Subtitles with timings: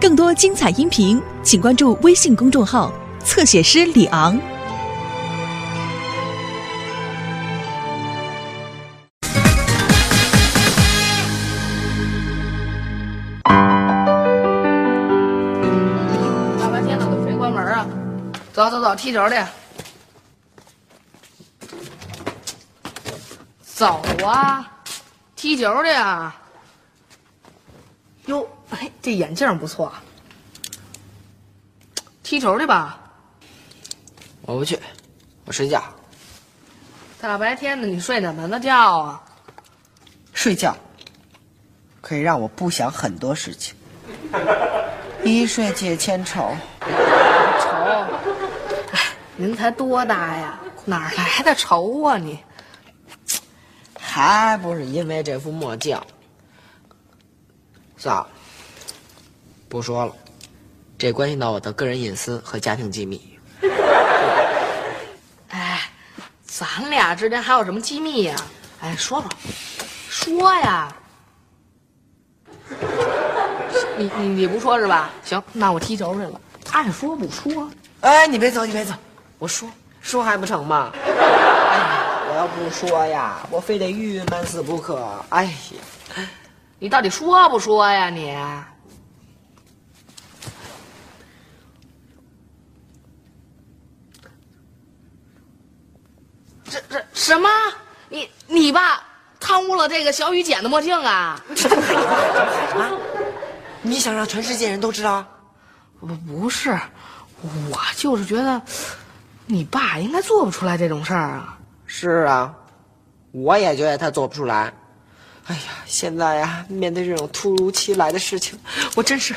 [0.00, 2.92] 更多精彩音频，请关注微信公众号
[3.24, 4.38] “侧写师李昂”。
[16.60, 17.84] 大白天的都谁关门啊？
[18.52, 19.34] 走走走，踢球去。
[23.60, 24.64] 走啊，
[25.34, 26.40] 踢球去啊！
[28.26, 29.92] 哟，哎，这眼镜不错。
[32.22, 33.00] 踢球去吧。
[34.42, 34.78] 我不去，
[35.44, 35.82] 我睡觉。
[37.20, 39.22] 大白天的，你睡哪门子觉啊？
[40.32, 40.76] 睡觉
[42.00, 43.74] 可以让我不想很多事情，
[45.24, 46.54] 一睡解千愁。
[46.80, 47.68] 愁。
[48.92, 49.00] 哎，
[49.36, 50.60] 您才多大呀？
[50.84, 52.38] 哪来的愁啊你？
[53.98, 56.00] 还不是因为这副墨镜。
[57.96, 58.28] 算了，
[59.68, 60.12] 不说了，
[60.96, 63.38] 这关系到我的个人隐私和家庭机密。
[65.50, 65.80] 哎，
[66.42, 68.36] 咱俩之间还有什么机密呀、
[68.80, 69.28] 哎，说说，
[70.08, 70.94] 说呀。
[73.98, 75.10] 你你你不说是吧？
[75.24, 76.40] 行，那我踢球去了。
[76.72, 77.68] 爱说不说。
[78.00, 78.94] 哎，你别走，你别走，
[79.38, 79.68] 我说
[80.00, 80.92] 说还不成吗？
[80.94, 81.10] 哎，
[82.30, 85.22] 我要不说呀，我非得郁闷死不可。
[85.28, 85.52] 哎呀，
[86.78, 88.34] 你到底说不说呀你？
[96.70, 97.48] 这这什么？
[98.08, 99.02] 你你爸
[99.38, 101.40] 贪污了这个小雨捡的墨镜 啊？
[103.82, 105.24] 你想让全世界人都知道？
[106.00, 106.78] 不不是，
[107.42, 108.60] 我就是觉得
[109.46, 111.56] 你爸应该做不出来这种事儿啊。
[111.86, 112.54] 是啊，
[113.32, 114.72] 我也觉得他做不出来。
[115.46, 118.58] 哎呀，现在呀，面对这种突如其来的事情，
[118.94, 119.34] 我真是，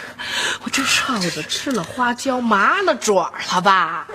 [0.63, 4.05] 我真是耗子吃了花椒，麻了爪了吧？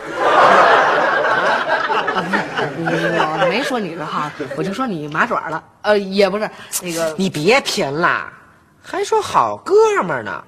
[3.38, 5.62] 我没说你是哈，我就说你麻爪了。
[5.82, 6.50] 呃，也不是
[6.82, 8.32] 那个，你别贫了，
[8.82, 10.42] 还说好哥们儿呢，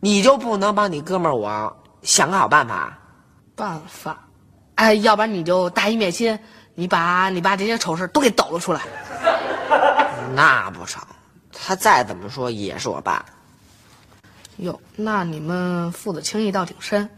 [0.00, 2.98] 你就不能帮你哥们儿我想个好办法？
[3.54, 4.18] 办法，
[4.76, 6.38] 哎，要不然你就大义灭亲，
[6.74, 8.80] 你把你爸这些丑事都给抖了出来。
[10.34, 11.02] 那不成，
[11.52, 13.24] 他再怎么说也是我爸。
[14.56, 17.08] 哟，那你们父子情谊倒挺深，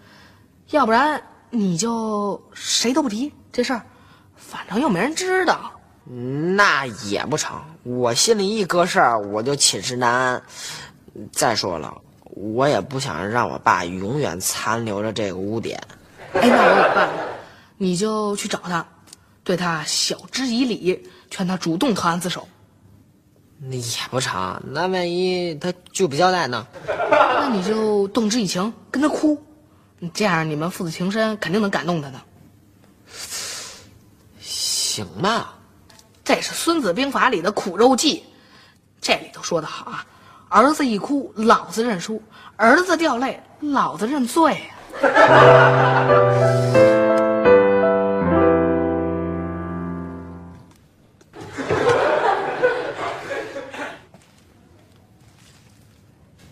[0.71, 1.21] 要不然
[1.55, 3.83] 你就谁都不提这事儿，
[4.35, 5.71] 反正又没人知道。
[6.57, 10.43] 那也不成，我心里一搁事儿，我就寝食难安。
[11.33, 15.81] 再说了，我也不想让我爸永远残留着这个污点。
[16.35, 17.15] 哎，那我有办法，
[17.79, 18.85] 你就去找他，
[19.45, 22.47] 对他晓之以理，劝他主动投案自首。
[23.61, 26.67] 那也不成，那万一他拒不交代呢？
[26.87, 29.41] 那你就动之以情，跟他哭，
[30.13, 32.21] 这样你们父子情深，肯定能感动他的。
[34.41, 35.55] 行吧，
[36.23, 38.25] 这是《孙子兵法》里的苦肉计，
[39.01, 40.07] 这里头说的好啊：
[40.49, 42.21] 儿子一哭，老子认输；
[42.57, 44.61] 儿子掉泪，老子认罪
[44.93, 46.07] 啊。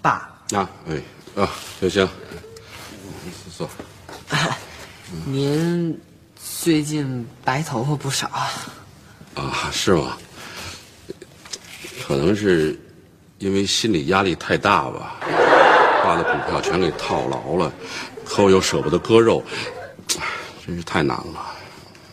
[0.00, 0.10] 爸，
[0.52, 1.00] 啊，哎，
[1.36, 1.48] 啊，
[1.78, 2.08] 行行，
[3.62, 3.68] 坐。
[5.26, 6.00] 您
[6.36, 8.50] 最近白头发不少啊。
[9.34, 10.16] 啊，是吗？
[12.04, 12.78] 可能是
[13.38, 15.16] 因为心理压力太大吧，
[16.04, 17.72] 把的股票全给套牢了，
[18.24, 19.42] 可我又舍不得割肉，
[20.66, 21.54] 真是太难了。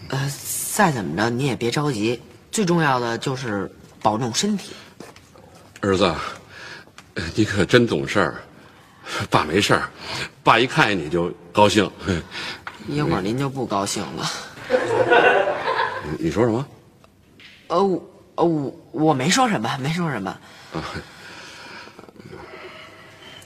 [0.09, 0.31] 呃，
[0.73, 2.21] 再怎么着你也别着急，
[2.51, 3.69] 最重要的就是
[4.01, 4.73] 保重身体。
[5.81, 6.13] 儿子，
[7.35, 8.43] 你可真懂事儿。
[9.29, 9.89] 爸没事儿，
[10.43, 11.89] 爸一看见你就高兴。
[12.87, 14.29] 一会儿您就不高兴了。
[16.17, 16.65] 你 你说什么？
[17.67, 18.01] 呃，我
[18.35, 20.37] 呃我我没说什么，没说什么。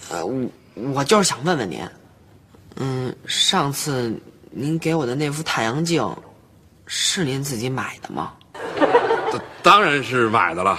[0.09, 1.87] 呃，我我就是想问问您，
[2.75, 4.13] 嗯，上次
[4.51, 6.07] 您给我的那副太阳镜，
[6.85, 8.33] 是您自己买的吗？
[9.63, 10.77] 当然是买的了。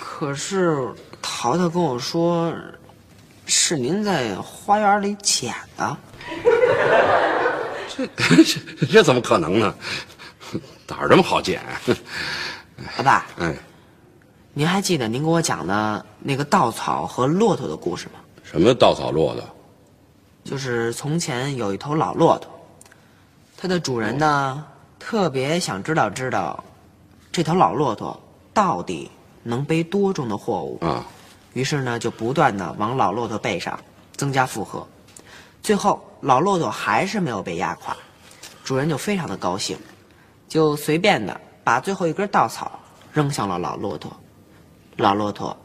[0.00, 0.76] 可是
[1.22, 2.52] 淘淘跟我说，
[3.46, 5.96] 是您在花园里捡的。
[7.96, 9.74] 这这 这怎么可能呢？
[10.88, 11.62] 哪儿这么好捡？
[12.96, 13.54] 老爸，哎，
[14.52, 18.20] 您还记得您给我讲的那个稻草和骆驼的故事吗？
[18.42, 19.42] 什么稻草骆驼？
[20.44, 22.50] 就是从前有一头老骆驼，
[23.56, 24.64] 它的主人呢
[24.98, 26.62] 特别想知道知道，
[27.32, 28.20] 这头老骆驼
[28.52, 29.10] 到底
[29.42, 30.78] 能背多重的货物。
[30.84, 31.04] 啊，
[31.54, 33.78] 于是呢就不断的往老骆驼背上
[34.14, 34.86] 增加负荷。
[35.62, 37.96] 最后，老骆驼还是没有被压垮，
[38.62, 39.78] 主人就非常的高兴，
[40.46, 42.78] 就随便的把最后一根稻草
[43.12, 44.14] 扔向了老骆驼，
[44.98, 45.56] 老骆驼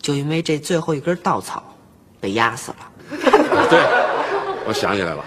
[0.00, 1.76] 就因为这最后一根稻草
[2.20, 2.92] 被压死了。
[3.68, 3.80] 对，
[4.66, 5.24] 我想起来了，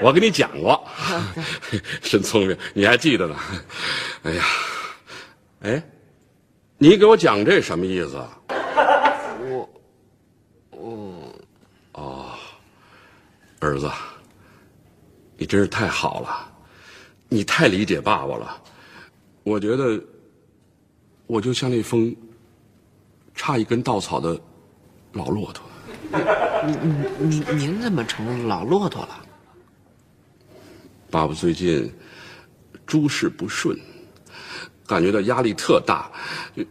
[0.00, 0.82] 我跟你讲过，
[2.00, 3.36] 真 聪明，你还记得呢。
[4.22, 4.44] 哎呀，
[5.62, 5.82] 哎，
[6.78, 8.38] 你给我讲这什么意思啊？
[9.44, 9.68] 我，
[10.70, 11.34] 我，
[11.92, 12.30] 哦，
[13.62, 13.88] 儿子，
[15.36, 16.52] 你真是太好了，
[17.28, 18.60] 你太理解爸爸了。
[19.44, 20.02] 我觉得，
[21.26, 22.14] 我就像那封
[23.34, 24.38] 差一根稻草的
[25.12, 25.64] 老骆驼。
[26.64, 29.20] 您您您怎么成老骆驼了？
[31.10, 31.92] 爸爸最近
[32.86, 33.78] 诸事不顺，
[34.86, 36.10] 感觉到压力特大，
[36.56, 36.64] 就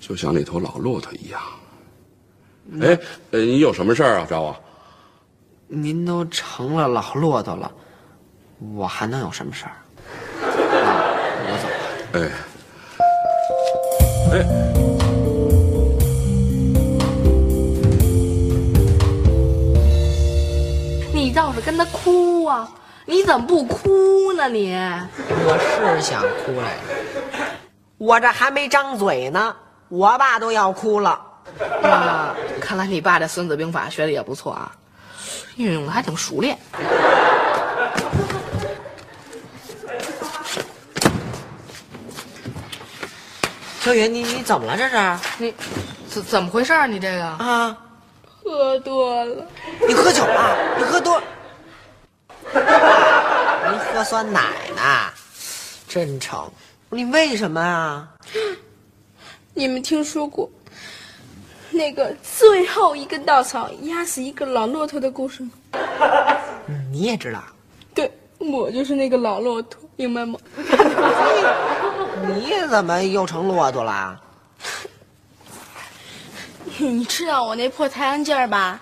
[0.00, 1.42] 就像那头老骆驼一样。
[2.80, 2.98] 哎，
[3.32, 4.26] 呃，你有什么事儿啊？
[4.28, 4.64] 找我？
[5.66, 7.70] 您都成了老骆驼了，
[8.74, 9.72] 我还能有什么事儿？
[10.84, 11.04] 啊
[11.46, 11.74] 我走了。
[12.12, 12.20] 哎，
[14.30, 14.34] 哎，
[21.12, 22.68] 你倒是跟他哭啊！
[23.06, 24.74] 你怎么不哭呢你？
[24.74, 26.82] 我是想哭来着，
[27.98, 29.56] 我这还没张嘴呢，
[29.88, 31.20] 我爸都要哭了。
[31.82, 34.72] 啊，看来你爸这《孙子兵法》学的也不错啊，
[35.56, 36.58] 运用的还挺熟练。
[43.80, 44.96] 小雨，你你怎么了这是？
[45.38, 45.54] 你
[46.08, 46.86] 怎怎么回事啊？
[46.86, 47.76] 你这个啊，
[48.42, 49.46] 喝多了。
[49.86, 50.56] 你喝酒了？
[50.78, 51.20] 你喝多？
[52.54, 54.40] 你喝酸奶
[54.74, 54.82] 呢？
[55.86, 56.50] 真成，
[56.88, 58.08] 你为什么啊？
[59.52, 60.50] 你们听说过
[61.72, 65.50] 那个最后一根稻草压死一个老骆驼的故事吗？
[66.90, 67.42] 你也知道？
[67.94, 70.38] 对，我就是那个老骆驼，明白吗？
[72.36, 74.20] 你怎么又成骆驼了？
[76.78, 78.80] 你知道我那破太阳镜儿吧？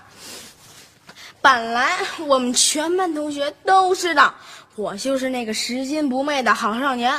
[1.41, 4.33] 本来我们全班同学都知道
[4.77, 7.13] 我就是那个拾金不昧的好少年，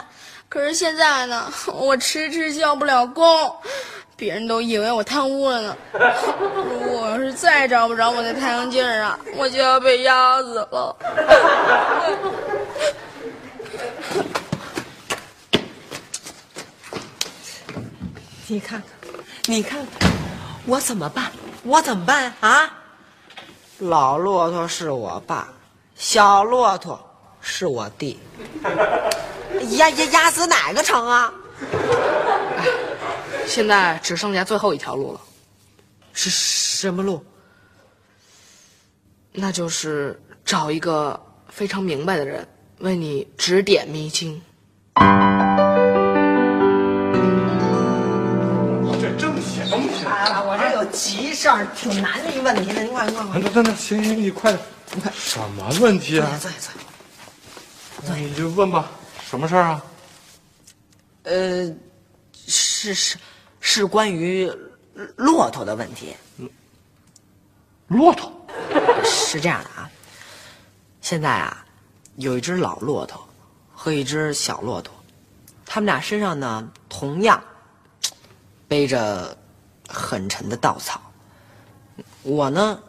[0.48, 3.54] 可是现在呢，我迟迟交不了功，
[4.24, 5.76] 别人都以为我贪污了呢。
[5.92, 6.00] 如
[6.88, 10.96] 果我要是再找不着我那太阳镜啊，我就要被压死了。
[18.48, 18.84] 你看看，
[19.48, 20.10] 你看看，
[20.66, 21.30] 我怎么办？
[21.64, 22.72] 我怎么办啊？
[23.80, 25.50] 老骆驼是我爸，
[25.96, 26.98] 小骆驼
[27.42, 28.18] 是我弟，
[29.72, 31.34] 压压压死哪个成啊？
[33.48, 35.22] 现在只剩下最后一条路了，
[36.14, 37.24] 是什么路？
[39.32, 41.20] 那就是找一个
[41.50, 42.48] 非常明白的人
[42.80, 44.42] 为你指点迷津。
[49.02, 50.12] 这正写东西呢。
[50.46, 52.82] 我这有急事儿，挺难的一问题呢。
[52.82, 54.64] 您快快快，等等等，行行，你快点。
[54.94, 56.38] 你快什么问题啊？
[56.40, 58.16] 坐下坐下。
[58.16, 58.92] 你就问吧，
[59.28, 59.84] 什么事儿啊？
[61.24, 61.74] 呃，
[62.46, 63.18] 是是
[63.76, 64.48] 是关于
[65.16, 66.16] 骆驼的问题。
[67.88, 68.32] 骆驼。
[69.04, 69.90] 是这样的啊，
[71.02, 71.66] 现在啊，
[72.18, 73.28] 有一只老骆驼
[73.74, 74.94] 和一只小骆驼，
[75.66, 77.44] 他们俩身上呢同样
[78.68, 79.36] 背着
[79.90, 81.02] 很沉的稻草。
[82.22, 82.80] 我呢，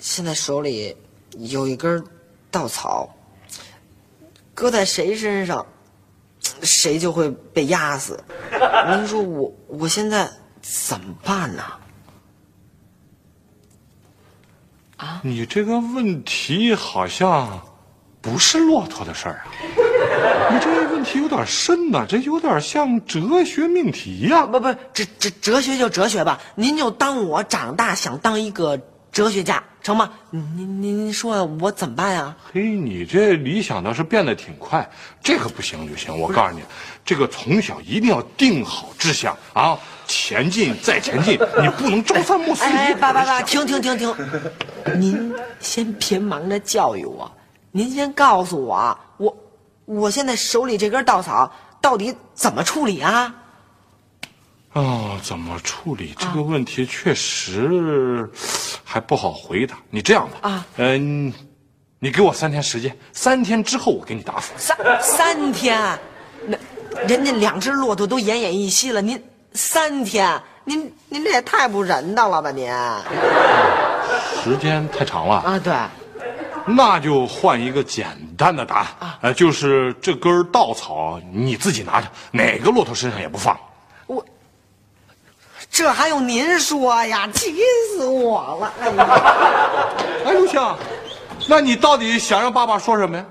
[0.00, 0.96] 现在手里
[1.38, 2.04] 有一根
[2.50, 3.08] 稻草，
[4.54, 5.64] 搁在谁身上，
[6.62, 8.18] 谁就会被压死。
[8.88, 10.28] 您说我我现在
[10.60, 11.62] 怎么办呢？
[14.96, 17.60] 啊你这个问题好像
[18.20, 19.50] 不是骆驼的事儿啊。
[20.52, 28.78] 你这个问题有点深呐、这有点像哲学命题呀、不不，哲哲哲学就哲学吧，您就当我长大想当一个
[29.12, 30.10] 哲学家，成吗？
[30.30, 32.34] 您您您说我怎么办呀？
[32.50, 34.90] 嘿，你这理想倒是变得挺快，
[35.22, 36.18] 这个不行就行。
[36.18, 36.62] 我告诉你，
[37.04, 42.64] 这个从小一定要定好志向啊，前进再前进，你不能朝三暮四。
[42.64, 44.14] 哎，爸爸爸，停停停停，
[44.98, 47.30] 您先别忙着教育我，
[47.70, 49.36] 您先告诉我，我
[49.84, 51.52] 我现在手里这根稻草
[51.82, 53.34] 到底怎么处理啊？
[54.72, 58.26] 啊，怎么处理这个问题，确实
[58.82, 59.76] 还不好回答。
[59.90, 61.30] 你这样吧，啊嗯、
[61.98, 64.54] 你给我三天时间，三天之后我给你答复。
[64.56, 65.98] 三三天，
[66.46, 66.56] 那
[67.06, 72.72] 人家两只骆驼都奄奄一息了，您三天，您您这也太不人道了吧您？
[74.42, 75.74] 时间太长了，啊，对，
[76.66, 78.06] 那就换一个简
[78.38, 78.88] 单的答案，
[79.20, 83.54] 呃，就是这根稻草你自己拿着，哪个骆驼身上也不放。
[85.72, 87.26] 这还用您说呀？
[87.32, 87.56] 急
[87.96, 88.72] 死我了！
[88.78, 89.20] 哎呀，
[90.26, 90.60] 哎，刘星，
[91.48, 93.24] 那你到底想让爸爸说什么呀？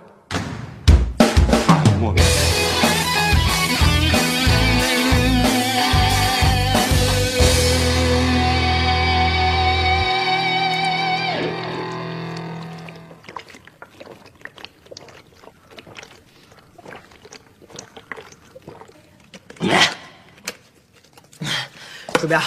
[22.21, 22.39] 鼠标，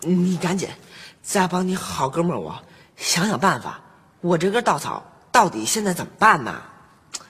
[0.00, 0.68] 你赶紧
[1.22, 2.52] 再帮你好哥们儿我
[2.96, 3.78] 想想办法。
[4.20, 5.00] 我这根稻草
[5.30, 6.60] 到底现在怎么办呢？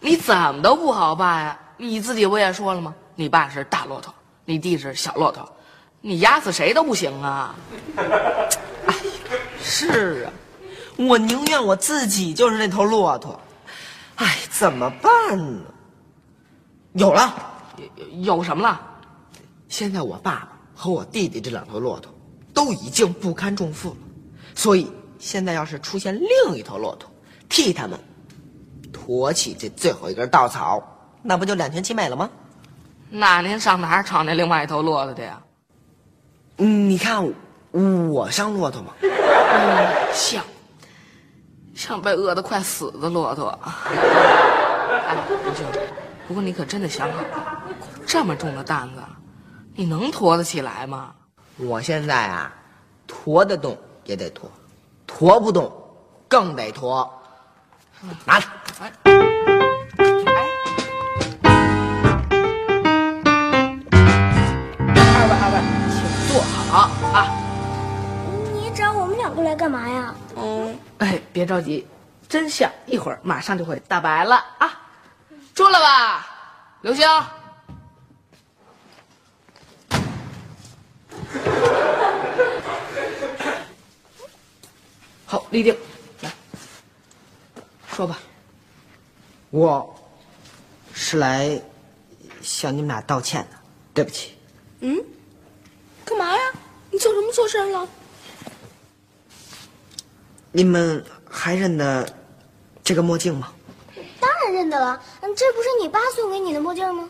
[0.01, 1.59] 你怎么都不好办呀？
[1.77, 2.95] 你自己不也说了吗？
[3.15, 4.15] 你爸是大骆驼，
[4.47, 5.47] 你弟是小骆驼，
[6.01, 7.55] 你压死谁都不行啊！
[9.63, 10.33] 是啊，
[10.97, 13.39] 我宁愿我自己就是那头骆驼。
[14.17, 15.61] 哎，怎么办呢？
[16.95, 17.35] 有了，
[17.77, 18.81] 有有什么了？
[19.69, 22.13] 现在我爸爸和我弟弟这两头骆驼
[22.55, 23.97] 都已经不堪重负了，
[24.55, 27.11] 所以现在要是出现另一头骆驼，
[27.49, 27.99] 替他们
[28.93, 30.83] 驮起这最后一根稻草，
[31.23, 32.29] 那不就两全其美了吗？
[33.09, 35.41] 那您上哪儿找那另外一头骆驼去呀？
[36.59, 37.33] 嗯，你看我
[38.11, 38.93] 我像骆驼吗？
[39.03, 40.43] 嗯像，
[41.75, 43.59] 像被饿得快死的骆驼。
[43.63, 45.67] 哎，刘星，
[46.27, 47.63] 不过你可真得想好了，
[48.07, 49.03] 这么重的担子，
[49.75, 51.15] 你能驮得起来吗？
[51.57, 52.53] 我现在啊，
[53.07, 53.75] 驮得动
[54.05, 54.51] 也得驮，
[55.07, 55.73] 驮不动
[56.29, 57.11] 更得驮。
[58.27, 58.47] 拿着，
[58.81, 59.15] 哎，二
[65.29, 65.57] 位二位，
[65.89, 65.97] 请
[66.29, 67.33] 坐好啊。
[68.53, 70.15] 你找我们两个来干嘛呀？
[70.37, 71.87] 嗯，哎，别着急，
[72.29, 74.71] 真相一会儿马上就会大白了啊！
[75.55, 76.27] 住了吧，
[76.83, 77.09] 刘星。
[85.33, 85.75] 好，立定，
[86.21, 86.31] 来，
[87.91, 88.19] 说吧。
[89.49, 89.99] 我
[90.93, 91.59] 是来
[92.43, 93.57] 向你们俩道歉的，
[93.95, 94.37] 对不起。
[94.81, 95.03] 嗯，
[96.05, 96.43] 干嘛呀？
[96.91, 97.89] 你做什么错事了？
[100.51, 102.07] 你们还认得
[102.85, 103.55] 这个墨镜吗？
[104.21, 107.09] 当然认得了，嗯，这不是你爸送给你的墨镜吗？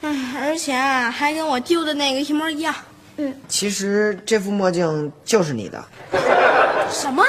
[0.00, 2.74] 嗯，而且啊，还跟我丢的那个一模一样。
[3.18, 5.84] 嗯其实这副墨镜就是你的。
[6.90, 7.22] 什么？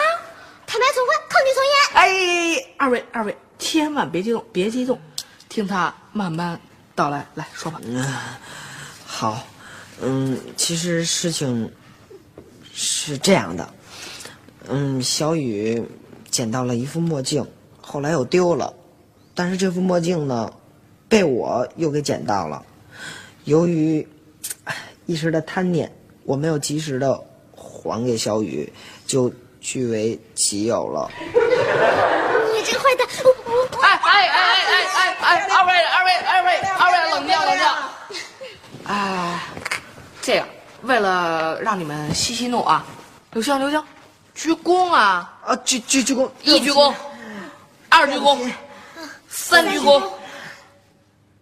[0.74, 1.75] 坦白从宽，抗拒从严。
[1.94, 5.00] 哎，二位二位，千万别激动，别激动，
[5.48, 6.60] 听他慢慢
[6.96, 7.27] 道来。
[7.36, 7.80] 来说吧。
[7.86, 8.03] 嗯
[9.06, 9.46] 好，
[10.01, 11.72] 嗯，其实事情
[12.74, 13.72] 是这样的，
[14.68, 15.80] 嗯，小雨
[16.32, 17.48] 捡到了一副墨镜，
[17.80, 18.74] 后来又丢了，
[19.36, 20.51] 但是这副墨镜呢，
[21.08, 22.65] 被我又给捡到了。
[23.44, 24.08] 由于
[25.06, 27.24] 一时的贪念，我没有及时的
[27.56, 28.74] 还给小雨，
[29.06, 29.32] 就
[29.63, 31.10] 据为己有了。
[32.53, 33.08] 你这个坏蛋！
[33.24, 37.65] 我我哎哎哎哎哎哎哎，二位二位二位二位，冷静冷静。
[38.86, 39.39] 哎，
[40.22, 40.46] 这样，
[40.82, 42.86] 为了让你们息息怒啊，
[43.32, 43.82] 刘星刘星，
[44.36, 46.93] 鞠躬啊，啊，鞠鞠鞠躬，一鞠躬，
[47.88, 48.51] 二鞠躬，
[49.29, 50.03] 三鞠躬，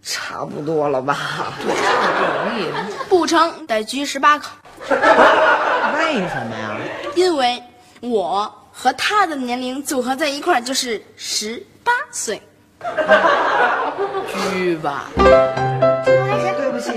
[0.03, 1.53] 差不多了吧？
[1.59, 2.71] 不容易。
[3.09, 4.45] 不成，得鞠十八个，
[4.89, 6.77] 为什么呀？
[7.15, 7.61] 因为
[8.01, 12.41] 我和他的年龄组合在一块儿就是十八岁。
[14.53, 15.05] 鞠吧。
[15.15, 16.91] 对不起，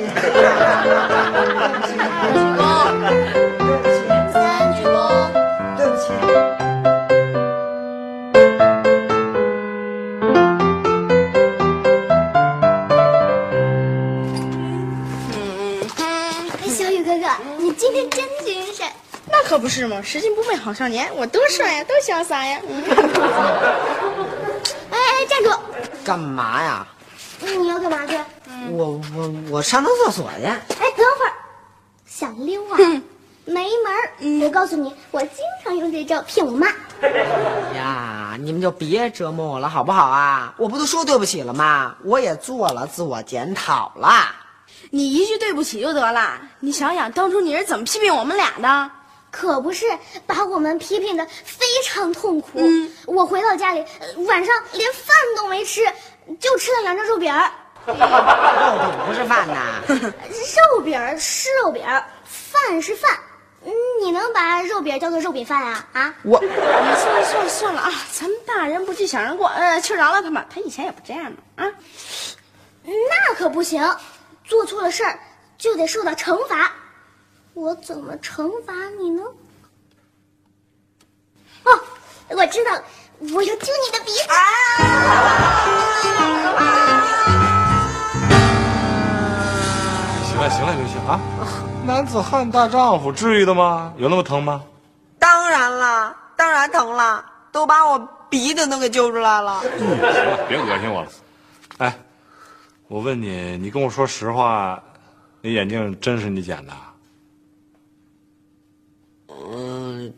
[19.54, 22.61] 可不是嘛，拾金不昧好少年，我多帅呀，多潇洒呀！
[24.90, 25.50] 哎 哎，站住！
[26.04, 26.84] 干嘛呀？
[27.38, 28.18] 你要干嘛去？
[28.73, 30.44] 我我我上趟厕所去。
[30.46, 30.58] 哎，
[30.96, 31.32] 等会儿，
[32.04, 32.76] 想溜啊？
[33.44, 34.44] 没门儿！
[34.44, 36.66] 我告诉你，我经常用这招骗我妈。
[37.76, 40.52] 呀，你们就别折磨我了，好不好啊？
[40.58, 41.94] 我不都说对不起了吗？
[42.02, 44.34] 我也做了自我检讨了。
[44.90, 48.90] 你一句对不起就得了，你想想当初你是怎么批评我们俩的？
[49.35, 49.85] 可不是，
[50.26, 52.61] 把我们批评的非常痛苦。
[53.05, 55.85] 我回到家里，呃晚上连饭都没吃，
[56.38, 57.50] 就吃了两张肉饼儿。
[57.85, 59.83] 肉饼不是饭呐。
[59.88, 63.11] 肉饼儿是肉饼儿，饭是饭，
[64.00, 65.85] 你能把肉饼叫做肉饼饭啊？
[65.93, 66.14] 啊？
[66.23, 71.73] 我哎算了算了算了啊，咱们大人不计小人过，呃，去饶了他们，他以前也不这样嘛啊。
[72.85, 73.83] 那可不行，
[74.45, 75.19] 做错了事儿
[75.59, 76.73] 就得受到惩罚。
[77.54, 79.23] 我怎么惩罚你呢？
[81.62, 81.70] 哦，
[82.30, 82.82] 我知道了，
[83.32, 84.28] 我要揪你的鼻子。
[90.26, 91.20] 行了行了，刘星啊，
[91.87, 93.94] 男子汉大丈夫，至于的吗？
[93.99, 94.61] 有那么疼吗？
[95.20, 97.96] 当然了，当然疼了，都把我
[98.28, 99.61] 鼻子都给揪出来了。
[99.78, 101.08] 行了，别恶心我了。
[101.78, 101.96] 哎，
[102.88, 104.82] 我问你，你跟我说实话，
[105.40, 106.73] 那眼镜真是你捡的？
[109.52, 110.12] 嗯，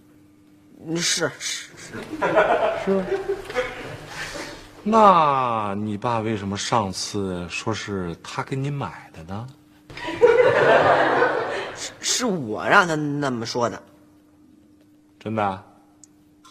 [0.97, 1.71] 是是
[2.85, 3.05] 是，
[4.83, 9.47] 那你爸为什么上次说是他给你买的呢？
[11.75, 13.83] 是是我让他那么说的。
[15.19, 15.63] 真的？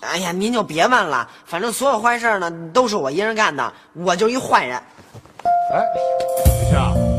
[0.02, 4.78] 哎呀，您就别问了，反正所有坏事呢都是我一人干的，我就一坏人。
[5.72, 5.84] 哎，
[6.70, 7.15] 刘星，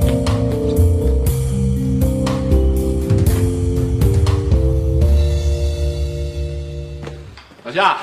[7.76, 7.99] 老夏，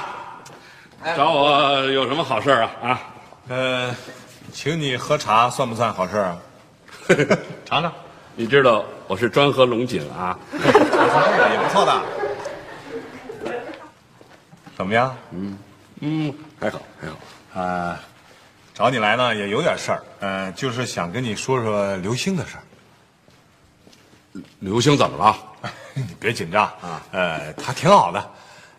[1.17, 2.69] 找我有什么好事啊？
[2.83, 3.01] 啊，
[3.49, 3.95] 呃，
[4.51, 6.37] 请你喝茶算不算好事啊？
[7.65, 7.91] 尝尝，
[8.35, 10.37] 你知道我是专喝龙井啊。
[10.53, 12.01] 也不错的。
[14.77, 15.17] 怎么样？
[16.01, 17.17] 嗯，还好还好。
[17.59, 17.99] 啊，
[18.75, 22.63] 找你来呢也有点事儿，呃，就是想跟你说说刘星的事儿。
[24.59, 25.35] 刘星怎么了？
[25.95, 28.31] 你别紧张啊，呃，他挺好的，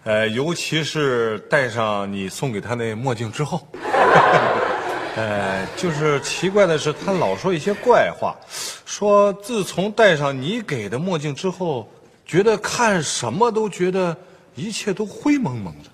[0.04, 3.66] 呃，尤其是戴上你送给他那墨镜之后，
[5.16, 8.36] 呃，就是奇怪的是，他老说一些怪话，
[8.84, 11.90] 说自从戴上你给的墨镜之后，
[12.26, 14.14] 觉得看什么都觉得
[14.54, 15.90] 一切都灰蒙蒙的。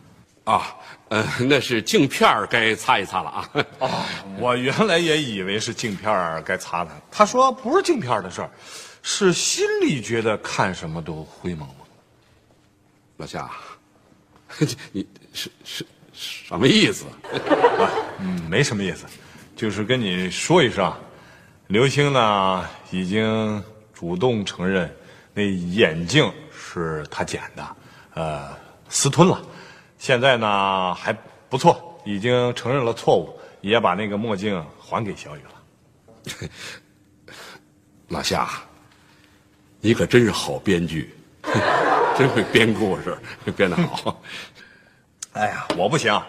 [0.53, 0.75] 啊，
[1.11, 3.49] 呃，那是镜片儿该擦一擦了啊。
[3.79, 4.07] 啊，
[4.41, 8.51] 我原来也以为是镜片儿该擦擦，他说不是镜片儿的事儿，
[9.03, 11.77] 是心里觉得看什么都灰蒙蒙。
[13.19, 13.51] 老夏，
[14.93, 17.05] 你是是什么意思？
[18.19, 19.07] 嗯， 没什么意思，
[19.57, 20.93] 就是跟你说一声，
[21.69, 23.63] 刘星呢已经
[23.95, 24.95] 主动承认
[25.33, 27.77] 那眼镜是他捡的，
[28.15, 28.49] 呃，
[28.89, 29.41] 私吞了，
[29.99, 31.13] 现在呢还
[31.49, 36.49] 不错，已经承认了错误，也把那个墨镜还给小雨了。
[38.09, 38.51] 老夏，
[39.81, 41.15] 你可真是好编剧，
[42.21, 43.17] 真会编故事，
[43.57, 44.21] 编得好。
[45.33, 46.21] 哎呀，我不行，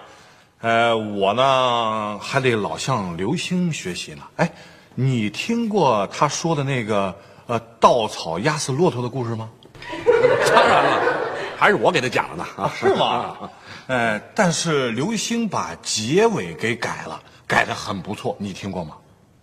[0.62, 4.24] 呃，我呢还得老向刘星学习呢。
[4.38, 4.50] 哎，
[4.96, 7.14] 你听过他说的那个
[7.46, 9.50] 呃稻草压死骆驼的故事吗？
[10.56, 11.02] 当然了，
[11.58, 12.46] 还是我给他讲的呢。
[12.56, 13.36] 啊，是吗？
[13.88, 18.96] 呃，但是刘星把结尾给改了，改的很不错，你听过吗？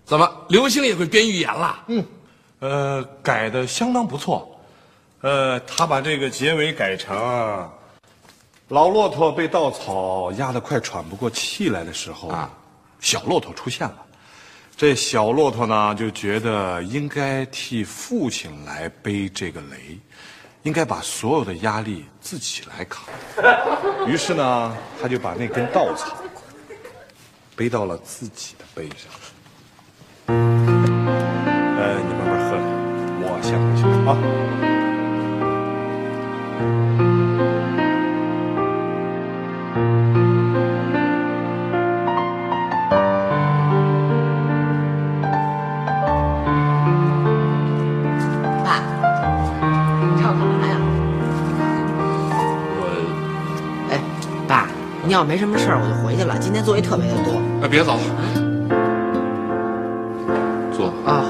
[0.07, 1.85] 怎么，刘星也会编寓言了？
[1.89, 2.07] 嗯，
[2.61, 4.58] 呃，改的相当不错。
[5.21, 7.69] 呃，他把这个结尾改成，
[8.69, 12.49] 老骆驼被稻草压得快喘不过气来的时候啊，
[13.01, 13.97] 小骆驼出现了。
[14.77, 19.99] 这小骆驼呢，就觉得应该替父亲来背这个雷，
[20.63, 23.05] 应该把所有的压力自己来扛。
[24.07, 26.17] 于是呢，他就把那根稻草
[27.57, 29.11] 背到了自己的背上。
[30.29, 32.63] 呃，你慢慢喝来，
[33.21, 34.48] 我先回去啊。
[55.19, 56.39] 要没什么事儿，我就回去了。
[56.39, 57.99] 今天作业特别的多哎，别走，
[60.73, 60.93] 坐。
[61.05, 61.25] 啊。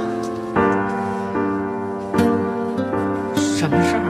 [3.34, 4.04] 什么事儿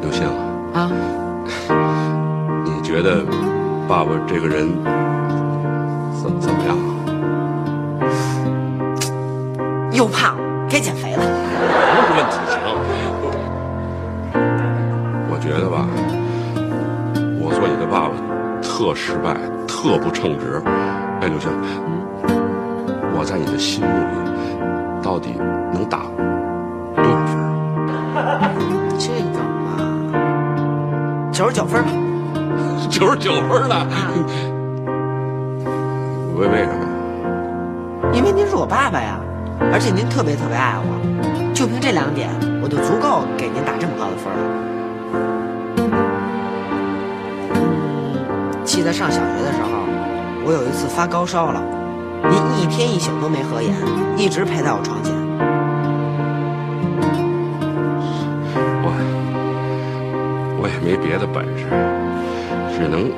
[0.00, 0.24] 刘星，
[0.72, 0.88] 啊？
[1.68, 1.74] 啊，
[2.64, 3.24] 你觉得
[3.88, 4.68] 爸爸这个人
[6.22, 8.06] 怎怎么样啊？
[9.90, 10.29] 又胖，
[18.80, 19.34] 特失败，
[19.68, 20.58] 特不称职。
[21.20, 21.50] 哎，刘星，
[23.14, 24.04] 我在你的心目里
[25.02, 25.34] 到底
[25.70, 25.98] 能打
[26.96, 27.36] 多少分
[28.16, 28.40] 啊？
[28.98, 29.76] 这个嘛，
[31.30, 31.90] 九十九分吧。
[32.88, 33.86] 九十九分了。
[36.40, 36.80] 为为什么？
[38.14, 39.20] 因为您是我爸爸呀，
[39.70, 42.30] 而且您特别特别爱我，就凭这两点，
[42.62, 44.38] 我就足够给您打这么高的分了。
[48.80, 49.68] 记得上小学的时候，
[50.42, 51.62] 我有一次发高烧了，
[52.30, 53.74] 您一天一宿都没合眼，
[54.16, 55.12] 一直陪在我床前。
[58.82, 58.88] 我
[60.62, 61.68] 我也没别的本事，
[62.72, 63.12] 只能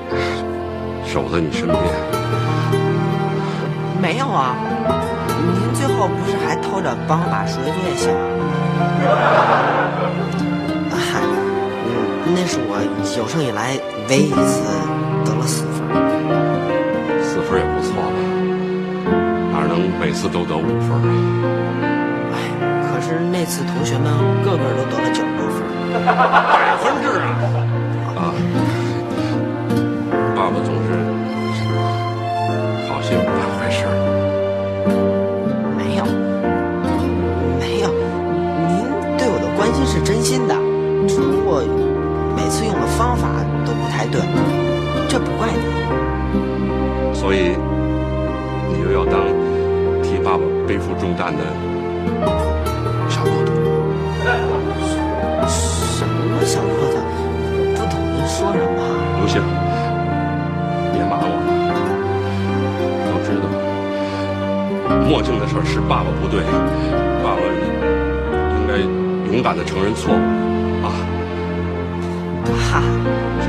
[1.07, 1.79] 守在你身边。
[4.03, 4.57] 没有啊，
[5.39, 8.51] 您最后不是还偷着帮我把数学作业写完了吗？
[10.99, 11.23] 嗨，
[11.87, 12.83] 嗯，那是我
[13.17, 14.67] 有生以来唯一一次
[20.03, 21.07] 每次都得五分啊？
[22.35, 22.37] 哎，
[22.91, 24.13] 可是那次同学们
[24.43, 25.63] 个个都得了九十多分。
[25.95, 28.19] 百分制啊！
[28.19, 28.35] 啊，
[30.35, 30.89] 爸爸总是
[32.91, 33.87] 好心不办坏事。
[35.79, 36.05] 没有，
[37.61, 37.87] 没有，
[38.67, 38.83] 您
[39.17, 40.57] 对我的关心是真心的，
[41.07, 41.63] 只不过
[42.35, 43.29] 每次用的方法
[43.65, 44.21] 都不太对，
[45.09, 47.15] 这不怪你。
[47.15, 47.55] 所以
[48.69, 49.32] 你又要当替
[50.25, 51.43] 爸爸背负重担的
[53.09, 53.53] 小骆驼。
[55.45, 56.95] 什么小骆驼？
[57.55, 58.81] 我不懂您说什么。
[59.19, 59.43] 刘星，
[60.93, 61.51] 别瞒我了，
[63.07, 63.45] 都知道
[65.09, 66.43] 墨镜的事是爸爸不对，
[67.23, 67.41] 爸爸
[68.59, 68.79] 应该
[69.33, 70.17] 勇敢的承认错误
[70.85, 70.91] 啊！
[72.71, 72.83] 哈，
[73.35, 73.47] 不是，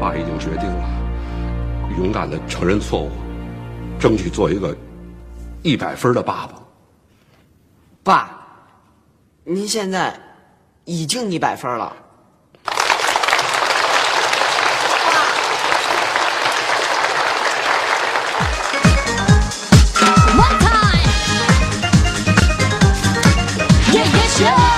[0.00, 0.84] 爸已经决定了，
[1.98, 3.10] 勇敢的承认错误，
[3.98, 4.76] 争取做一个
[5.62, 6.54] 一百分的爸爸。
[8.02, 8.30] 爸，
[9.44, 10.18] 您现在
[10.84, 11.96] 已经一百分了。
[20.34, 21.08] One time.
[23.92, 24.71] Yeah, yeah, sure.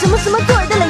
[0.00, 0.89] 什么什么对的了，